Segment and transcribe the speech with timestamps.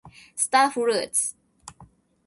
[0.35, 1.35] スターフルーツ